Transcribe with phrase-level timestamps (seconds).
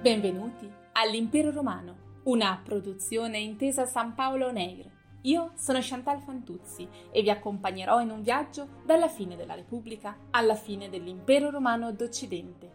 [0.00, 4.90] Benvenuti all'Impero Romano, una produzione intesa San Paolo Neir.
[5.24, 10.54] Io sono Chantal Fantuzzi e vi accompagnerò in un viaggio dalla fine della Repubblica alla
[10.54, 12.70] fine dell'Impero Romano d'Occidente.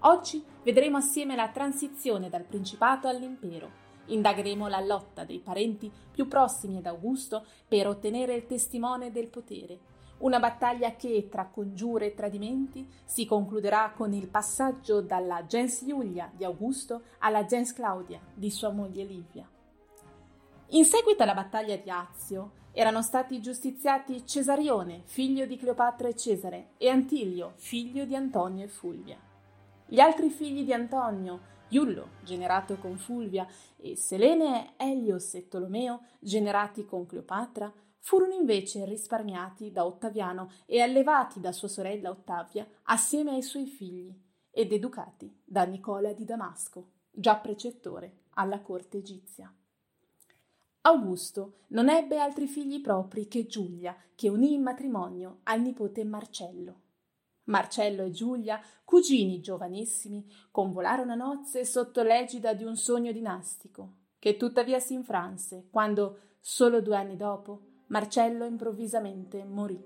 [0.00, 3.70] Oggi vedremo assieme la transizione dal Principato all'Impero.
[4.08, 9.78] Indagheremo la lotta dei parenti più prossimi ad Augusto per ottenere il testimone del potere
[10.18, 16.30] una battaglia che, tra congiure e tradimenti, si concluderà con il passaggio dalla gens Iulia
[16.34, 19.48] di Augusto alla gens Claudia di sua moglie Livia.
[20.70, 26.70] In seguito alla battaglia di Azio, erano stati giustiziati Cesarione, figlio di Cleopatra e Cesare,
[26.76, 29.18] e Antilio, figlio di Antonio e Fulvia.
[29.86, 36.84] Gli altri figli di Antonio, Iullo, generato con Fulvia, e Selene, Elios e Tolomeo, generati
[36.84, 43.42] con Cleopatra, furono invece risparmiati da Ottaviano e allevati da sua sorella Ottavia assieme ai
[43.42, 44.14] suoi figli
[44.50, 49.52] ed educati da Nicola di Damasco, già precettore alla corte egizia.
[50.82, 56.82] Augusto non ebbe altri figli propri che Giulia, che unì in matrimonio al nipote Marcello.
[57.44, 64.36] Marcello e Giulia, cugini giovanissimi, convolarono a nozze sotto l'egida di un sogno dinastico, che
[64.36, 69.80] tuttavia si infranse quando, solo due anni dopo, Marcello improvvisamente morì.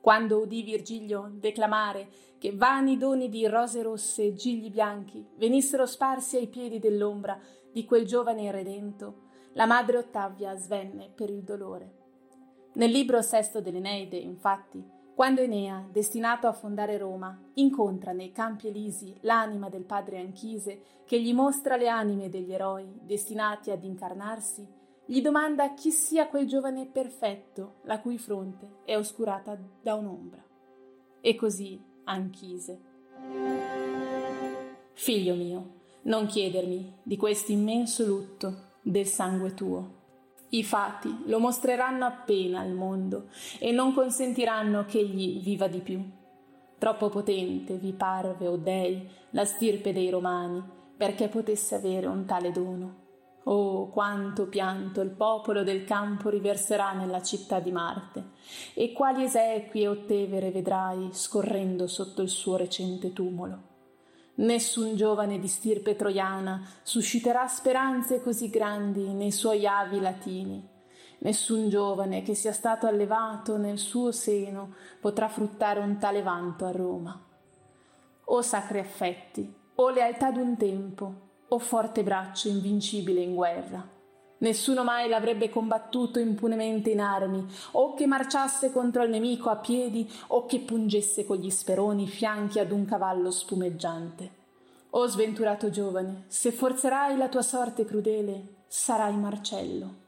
[0.00, 6.36] Quando udì Virgilio declamare che vani doni di rose rosse e gigli bianchi venissero sparsi
[6.36, 7.38] ai piedi dell'ombra
[7.72, 11.96] di quel giovane irredento, la madre Ottavia svenne per il dolore.
[12.74, 14.84] Nel libro sesto dell'Eneide, infatti,
[15.14, 21.20] quando Enea, destinato a fondare Roma, incontra nei campi elisi l'anima del padre Anchise, che
[21.20, 24.64] gli mostra le anime degli eroi destinati ad incarnarsi,
[25.10, 30.44] gli domanda chi sia quel giovane perfetto la cui fronte è oscurata da un'ombra.
[31.22, 32.78] E così Anchise.
[34.92, 39.94] Figlio mio, non chiedermi di questo immenso lutto del sangue tuo.
[40.50, 46.04] I fatti lo mostreranno appena al mondo e non consentiranno che egli viva di più.
[46.76, 50.62] Troppo potente vi parve, o dei, la stirpe dei romani
[50.94, 53.06] perché potesse avere un tale dono
[53.50, 58.32] Oh, quanto pianto il popolo del campo riverserà nella città di Marte,
[58.74, 63.62] e quali esequie o tevere vedrai scorrendo sotto il suo recente tumulo.
[64.34, 70.68] Nessun giovane di stirpe troiana susciterà speranze così grandi nei suoi avi latini.
[71.20, 76.70] Nessun giovane che sia stato allevato nel suo seno potrà fruttare un tale vanto a
[76.70, 77.18] Roma.
[78.24, 83.96] O sacri affetti, o lealtà d'un tempo, o forte braccio invincibile in guerra.
[84.40, 90.08] Nessuno mai l'avrebbe combattuto impunemente in armi, o che marciasse contro il nemico a piedi,
[90.28, 94.36] o che pungesse con gli speroni i fianchi ad un cavallo spumeggiante.
[94.90, 100.06] O sventurato giovane, se forzerai la tua sorte crudele, sarai Marcello.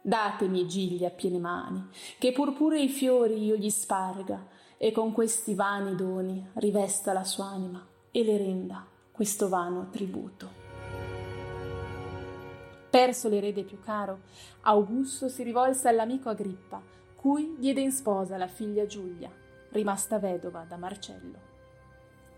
[0.00, 1.86] Datemi gigli a piene mani,
[2.18, 7.86] che purpurei fiori io gli sparga, e con questi vani doni rivesta la sua anima
[8.10, 10.61] e le renda questo vano tributo.
[12.92, 14.20] Perso l'erede più caro,
[14.64, 16.78] Augusto si rivolse all'amico Agrippa,
[17.16, 19.30] cui diede in sposa la figlia Giulia,
[19.70, 21.38] rimasta vedova da Marcello.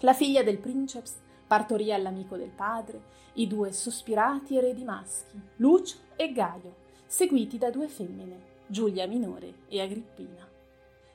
[0.02, 6.30] La figlia del princeps partorì all'amico del padre i due sospirati eredi maschi, Lucio e
[6.30, 8.38] Gaio, seguiti da due femmine,
[8.68, 10.48] Giulia minore e Agrippina.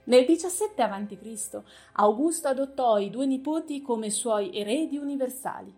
[0.04, 1.62] Nel 17 a.C.
[1.94, 5.74] Augusto adottò i due nipoti come suoi eredi universali,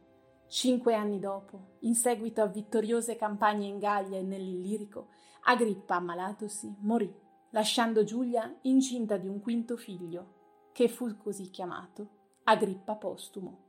[0.52, 5.08] Cinque anni dopo, in seguito a vittoriose campagne in Gallia e nell'Illirico,
[5.44, 7.10] Agrippa, ammalatosi, morì,
[7.52, 13.60] lasciando Giulia incinta di un quinto figlio, che fu così chiamato Agrippa postumo.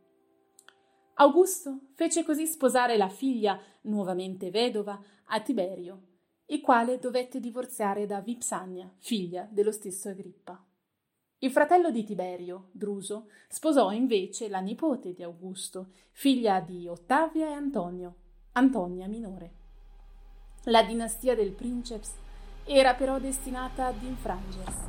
[1.14, 6.02] Augusto fece così sposare la figlia, nuovamente vedova, a Tiberio,
[6.46, 10.60] il quale dovette divorziare da Vipsania, figlia dello stesso Agrippa.
[11.44, 17.52] Il fratello di Tiberio, Druso, sposò invece la nipote di Augusto, figlia di Ottavia e
[17.52, 18.14] Antonio,
[18.52, 19.52] Antonia minore.
[20.66, 22.12] La dinastia del princeps
[22.64, 24.88] era però destinata ad infrangersi.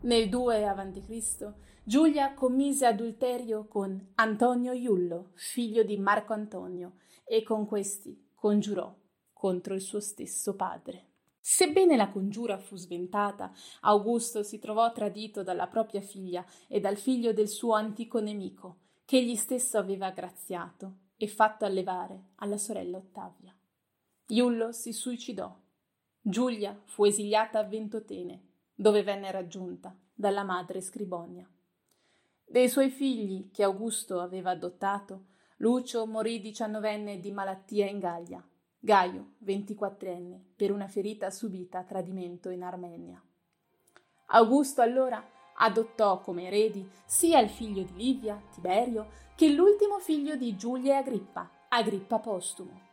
[0.00, 1.52] Nel 2 a.C.
[1.82, 8.96] Giulia commise adulterio con Antonio Iullo, figlio di Marco Antonio, e con questi congiurò
[9.34, 11.07] contro il suo stesso padre.
[11.50, 13.50] Sebbene la congiura fu sventata,
[13.80, 19.16] Augusto si trovò tradito dalla propria figlia e dal figlio del suo antico nemico, che
[19.16, 23.56] egli stesso aveva graziato e fatto allevare alla sorella Ottavia.
[24.26, 25.58] Iullo si suicidò.
[26.20, 28.42] Giulia fu esiliata a Ventotene,
[28.74, 31.50] dove venne raggiunta dalla madre Scribonia.
[32.44, 38.46] Dei suoi figli, che Augusto aveva adottato, Lucio morì diciannovenne di malattia in Gallia,
[38.80, 43.20] Gaio, ventiquattrenne, per una ferita subita a tradimento in Armenia.
[44.26, 45.20] Augusto allora
[45.56, 50.96] adottò come eredi sia il figlio di Livia, Tiberio, che l'ultimo figlio di Giulia e
[50.98, 52.86] Agrippa, Agrippa postumo.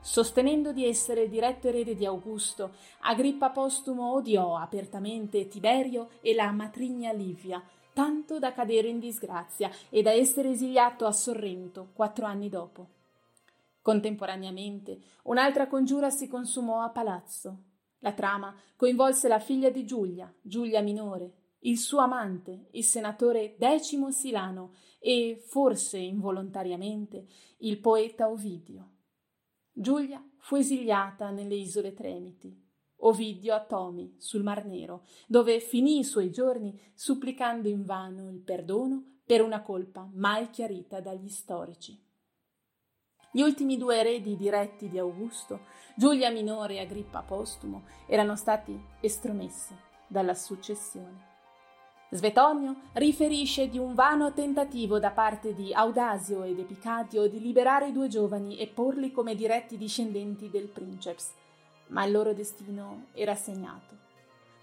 [0.00, 6.50] Sostenendo di essere il diretto erede di Augusto, Agrippa postumo odiò apertamente Tiberio e la
[6.52, 7.62] matrigna Livia,
[7.94, 12.95] tanto da cadere in disgrazia e da essere esiliato a Sorrento quattro anni dopo.
[13.86, 17.66] Contemporaneamente, un'altra congiura si consumò a Palazzo.
[17.98, 24.10] La trama coinvolse la figlia di Giulia, Giulia minore, il suo amante, il senatore Decimo
[24.10, 27.28] Silano e, forse involontariamente,
[27.58, 28.94] il poeta Ovidio.
[29.70, 32.60] Giulia fu esiliata nelle isole Tremiti.
[33.02, 39.20] Ovidio a Tomi, sul Mar Nero, dove finì i suoi giorni supplicando invano il perdono
[39.24, 42.05] per una colpa mai chiarita dagli storici.
[43.36, 49.76] Gli ultimi due eredi diretti di Augusto, Giulia minore e Agrippa postumo, erano stati estromessi
[50.06, 51.34] dalla successione.
[52.08, 57.92] Svetonio riferisce di un vano tentativo da parte di Audasio ed Epicadio di liberare i
[57.92, 61.32] due giovani e porli come diretti discendenti del princeps,
[61.88, 63.98] ma il loro destino era segnato.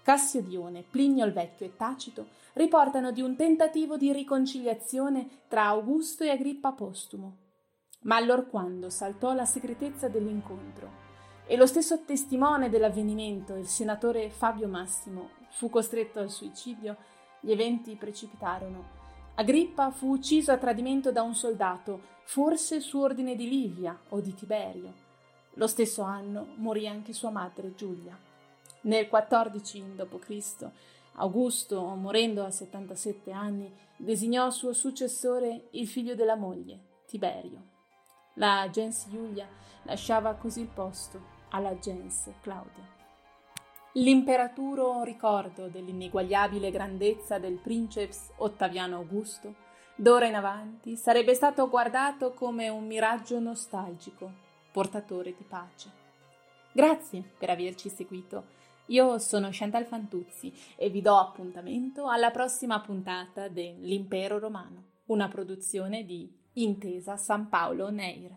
[0.02, 6.30] Cassiodione, Plinio il Vecchio e Tacito riportano di un tentativo di riconciliazione tra Augusto e
[6.30, 7.42] Agrippa postumo,
[8.04, 11.02] ma allorquando saltò la segretezza dell'incontro
[11.46, 16.96] e lo stesso testimone dell'avvenimento, il senatore Fabio Massimo, fu costretto al suicidio,
[17.40, 19.02] gli eventi precipitarono.
[19.34, 24.32] Agrippa fu ucciso a tradimento da un soldato, forse su ordine di Livia o di
[24.32, 25.02] Tiberio.
[25.54, 28.18] Lo stesso anno morì anche sua madre Giulia.
[28.82, 30.68] Nel 14 d.C.,
[31.16, 37.73] Augusto, morendo a 77 anni, designò suo successore il figlio della moglie, Tiberio.
[38.34, 39.46] La gens Giulia
[39.82, 41.20] lasciava così il posto
[41.50, 42.82] alla gens Claudia.
[43.92, 49.54] L'imperaturo ricordo dell'ineguagliabile grandezza del princeps Ottaviano Augusto,
[49.94, 54.32] d'ora in avanti sarebbe stato guardato come un miraggio nostalgico,
[54.72, 55.90] portatore di pace.
[56.72, 58.46] Grazie per averci seguito.
[58.86, 66.04] Io sono Chantal Fantuzzi e vi do appuntamento alla prossima puntata dell'Impero Romano, una produzione
[66.04, 68.30] di Intesa San Paolo Neir.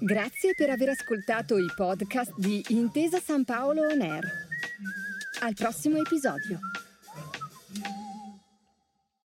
[0.00, 4.24] Grazie per aver ascoltato i podcast di Intesa San Paolo On Air.
[5.42, 6.58] Al prossimo episodio.